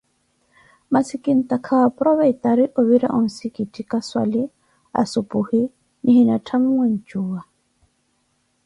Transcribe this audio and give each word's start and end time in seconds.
masi 0.93 1.15
kintaaka 1.23 1.65
kaaporovetari 1.67 2.65
ovira 2.79 3.07
onsikitthi 3.19 3.81
kaswali 3.91 4.43
asuphuhi 5.01 5.61
lihina 6.03 6.35
tthamuwe 6.43 6.85
njuwa. 6.95 7.39